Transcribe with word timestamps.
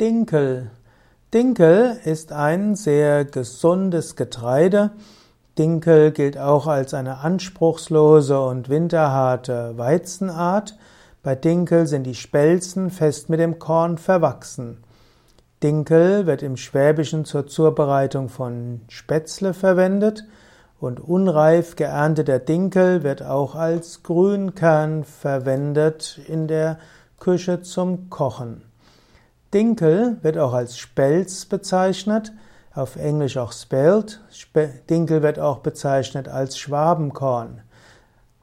Dinkel. 0.00 0.70
Dinkel 1.34 1.98
ist 2.04 2.32
ein 2.32 2.76
sehr 2.76 3.24
gesundes 3.26 4.16
Getreide. 4.16 4.92
Dinkel 5.58 6.12
gilt 6.12 6.38
auch 6.38 6.66
als 6.66 6.94
eine 6.94 7.18
anspruchslose 7.18 8.40
und 8.40 8.70
winterharte 8.70 9.76
Weizenart. 9.76 10.78
Bei 11.22 11.34
Dinkel 11.34 11.86
sind 11.86 12.04
die 12.04 12.14
Spelzen 12.14 12.90
fest 12.90 13.28
mit 13.28 13.38
dem 13.38 13.58
Korn 13.58 13.98
verwachsen. 13.98 14.78
Dinkel 15.62 16.26
wird 16.26 16.42
im 16.42 16.56
Schwäbischen 16.56 17.26
zur 17.26 17.46
Zubereitung 17.46 18.30
von 18.30 18.80
Spätzle 18.88 19.52
verwendet 19.52 20.24
und 20.80 21.00
unreif 21.00 21.76
geernteter 21.76 22.38
Dinkel 22.38 23.02
wird 23.02 23.22
auch 23.22 23.54
als 23.54 24.02
Grünkern 24.02 25.04
verwendet 25.04 26.18
in 26.26 26.48
der 26.48 26.78
Küche 27.20 27.60
zum 27.60 28.08
Kochen. 28.08 28.71
Dinkel 29.54 30.16
wird 30.22 30.38
auch 30.38 30.54
als 30.54 30.78
Spelz 30.78 31.44
bezeichnet, 31.44 32.32
auf 32.74 32.96
Englisch 32.96 33.36
auch 33.36 33.52
Spelt. 33.52 34.20
Dinkel 34.88 35.22
wird 35.22 35.38
auch 35.38 35.58
bezeichnet 35.58 36.26
als 36.26 36.56
Schwabenkorn. 36.56 37.60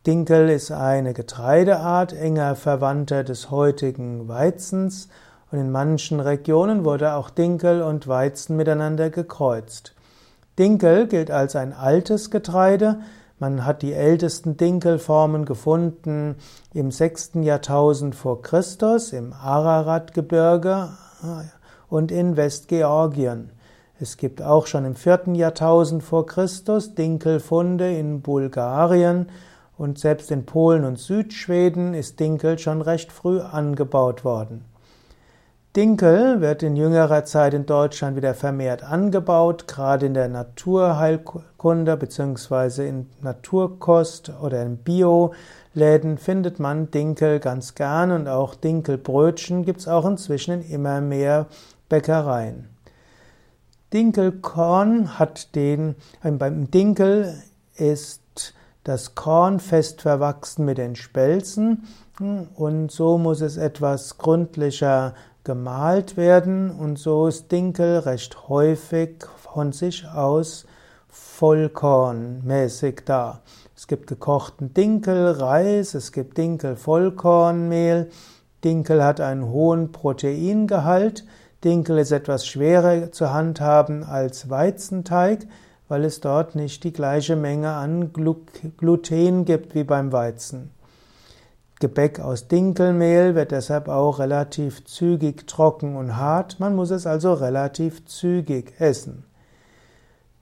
Dinkel 0.06 0.50
ist 0.50 0.72
eine 0.72 1.14
Getreideart, 1.14 2.14
enger 2.14 2.56
Verwandter 2.56 3.24
des 3.24 3.50
heutigen 3.50 4.28
Weizens 4.28 5.10
und 5.52 5.58
in 5.58 5.72
manchen 5.72 6.20
Regionen 6.20 6.86
wurde 6.86 7.14
auch 7.14 7.32
Dinkel 7.32 7.82
und 7.82 8.08
Weizen 8.08 8.56
miteinander 8.56 9.10
gekreuzt. 9.10 9.96
Dinkel 10.60 11.08
gilt 11.08 11.32
als 11.32 11.56
ein 11.56 11.74
altes 11.74 12.30
Getreide, 12.30 13.00
man 13.40 13.66
hat 13.66 13.82
die 13.82 13.94
ältesten 13.94 14.58
Dinkelformen 14.58 15.46
gefunden 15.46 16.36
im 16.74 16.92
6. 16.92 17.32
Jahrtausend 17.36 18.14
vor 18.14 18.42
Christus 18.42 19.14
im 19.14 19.32
Ararat-Gebirge 19.32 20.90
und 21.90 22.12
in 22.12 22.38
Westgeorgien. 22.38 23.52
Es 24.00 24.16
gibt 24.16 24.42
auch 24.42 24.66
schon 24.66 24.86
im 24.86 24.96
4. 24.96 25.34
Jahrtausend 25.34 26.04
vor 26.04 26.26
Christus 26.26 26.96
Dinkelfunde 26.96 27.98
in 27.98 28.22
Bulgarien 28.22 29.28
und 29.78 30.00
selbst 30.00 30.32
in 30.32 30.46
Polen 30.46 30.86
und 30.86 31.00
Südschweden 31.00 31.94
ist 31.94 32.20
Dinkel 32.20 32.60
schon 32.60 32.82
recht 32.82 33.12
früh 33.12 33.40
angebaut 33.40 34.24
worden. 34.24 34.64
Dinkel 35.80 36.42
wird 36.42 36.62
in 36.62 36.76
jüngerer 36.76 37.24
Zeit 37.24 37.54
in 37.54 37.66
Deutschland 37.66 38.18
wieder 38.18 38.34
vermehrt 38.34 38.84
angebaut, 38.84 39.66
gerade 39.66 40.08
in 40.08 40.14
der 40.14 40.28
Naturheilkunde 40.28 41.96
bzw. 41.96 42.86
in 42.86 43.10
Naturkost 43.22 44.30
oder 44.42 44.62
in 44.62 44.76
Bioläden 44.76 46.18
findet 46.18 46.60
man 46.60 46.92
Dinkel 46.92 47.40
ganz 47.40 47.76
gern 47.76 48.12
und 48.12 48.28
auch 48.28 48.56
Dinkelbrötchen 48.56 49.64
gibt 49.64 49.80
es 49.80 49.88
auch 49.88 50.06
inzwischen 50.06 50.56
in 50.56 50.70
immer 50.70 51.00
mehr 51.00 51.46
Bäckereien. 51.88 52.68
Dinkelkorn 53.94 55.18
hat 55.18 55.56
den, 55.56 55.96
beim 56.22 56.70
Dinkel 56.70 57.42
ist 57.78 58.54
das 58.84 59.16
Korn 59.16 59.62
fest 59.62 60.02
verwachsen 60.02 60.66
mit 60.66 60.78
den 60.78 60.98
Spelzen 60.98 61.88
und 62.20 62.92
so 62.92 63.18
muss 63.18 63.40
es 63.40 63.56
etwas 63.56 64.18
gründlicher 64.18 65.14
gemalt 65.50 66.16
werden 66.16 66.70
und 66.70 67.00
so 67.00 67.26
ist 67.26 67.52
Dinkel 67.52 67.98
recht 67.98 68.50
häufig 68.50 69.26
von 69.36 69.72
sich 69.72 70.08
aus 70.08 70.68
Vollkornmäßig 71.08 73.02
da. 73.06 73.42
Es 73.76 73.88
gibt 73.88 74.06
gekochten 74.06 74.76
Dinkel, 74.76 75.32
Reis, 75.32 75.96
es 75.96 76.12
gibt 76.12 76.38
Dinkel 76.38 76.76
Vollkornmehl. 76.76 78.12
Dinkel 78.64 79.04
hat 79.04 79.22
einen 79.22 79.50
hohen 79.50 79.92
Proteingehalt. 79.92 81.26
Dinkel 81.64 81.98
ist 81.98 82.12
etwas 82.12 82.46
schwerer 82.46 83.12
zu 83.12 83.34
handhaben 83.34 84.04
als 84.04 84.52
Weizenteig, 84.52 85.48
weil 85.88 86.06
es 86.06 86.20
dort 86.20 86.54
nicht 86.54 86.84
die 86.84 86.94
gleiche 86.94 87.36
Menge 87.36 87.72
an 87.72 88.14
Gluten 88.14 89.46
gibt 89.46 89.74
wie 89.74 89.84
beim 89.84 90.12
Weizen. 90.12 90.70
Gebäck 91.80 92.20
aus 92.20 92.50
Dinkelmehl 92.50 93.36
wird 93.36 93.52
deshalb 93.52 93.88
auch 93.88 94.20
relativ 94.20 94.84
zügig 94.84 95.48
trocken 95.48 95.96
und 95.96 96.18
hart, 96.18 96.60
man 96.60 96.76
muss 96.76 96.92
es 96.92 97.08
also 97.08 97.34
relativ 97.34 98.06
zügig 98.06 98.74
essen. 98.80 99.24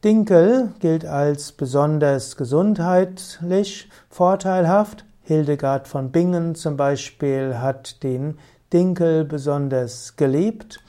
Dinkel 0.04 0.74
gilt 0.80 1.06
als 1.06 1.52
besonders 1.52 2.38
gesundheitlich 2.38 3.90
vorteilhaft. 4.10 5.06
Hildegard 5.22 5.88
von 5.88 6.12
Bingen 6.12 6.56
zum 6.56 6.76
Beispiel 6.76 7.58
hat 7.60 8.02
den 8.02 8.40
Dinkel 8.74 9.24
besonders 9.24 10.16
geliebt. 10.16 10.80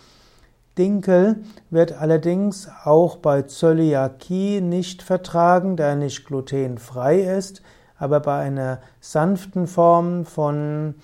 Dinkel 0.79 1.43
wird 1.69 1.93
allerdings 1.93 2.71
auch 2.85 3.17
bei 3.17 3.43
Zöliakie 3.43 4.63
nicht 4.63 5.03
vertragen, 5.03 5.77
da 5.77 5.89
er 5.89 5.97
nicht 5.97 6.25
glutenfrei 6.25 7.21
ist 7.21 7.63
aber 7.99 8.21
bei 8.21 8.39
einer 8.39 8.79
sanften 9.01 9.67
Form 9.67 10.25
von 10.25 10.95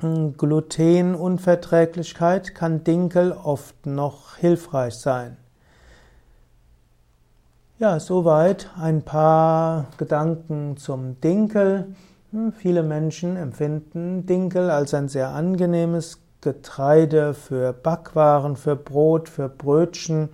hm, 0.00 0.36
Glutenunverträglichkeit 0.36 2.54
kann 2.54 2.84
Dinkel 2.84 3.32
oft 3.32 3.86
noch 3.86 4.36
hilfreich 4.36 4.94
sein. 4.94 5.36
Ja, 7.78 7.98
soweit 7.98 8.70
ein 8.80 9.02
paar 9.02 9.86
Gedanken 9.98 10.76
zum 10.76 11.20
Dinkel. 11.20 11.96
Hm, 12.30 12.52
viele 12.52 12.84
Menschen 12.84 13.36
empfinden 13.36 14.26
Dinkel 14.26 14.70
als 14.70 14.94
ein 14.94 15.08
sehr 15.08 15.30
angenehmes 15.30 16.20
Getreide 16.40 17.34
für 17.34 17.72
Backwaren, 17.72 18.54
für 18.56 18.76
Brot, 18.76 19.28
für 19.28 19.48
Brötchen 19.48 20.28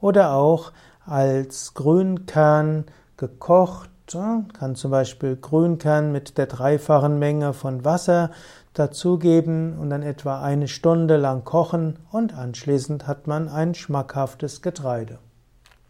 oder 0.00 0.32
auch 0.32 0.72
als 1.06 1.74
Grünkern 1.74 2.84
gekocht 3.16 3.90
kann 4.06 4.74
zum 4.74 4.90
Beispiel 4.90 5.36
Grünkern 5.36 6.12
mit 6.12 6.36
der 6.36 6.46
dreifachen 6.46 7.18
Menge 7.18 7.52
von 7.52 7.84
Wasser 7.84 8.30
dazugeben 8.74 9.78
und 9.78 9.90
dann 9.90 10.02
etwa 10.02 10.42
eine 10.42 10.68
Stunde 10.68 11.16
lang 11.16 11.44
kochen 11.44 11.98
und 12.10 12.34
anschließend 12.34 13.06
hat 13.06 13.26
man 13.26 13.48
ein 13.48 13.74
schmackhaftes 13.74 14.62
Getreide. 14.62 15.18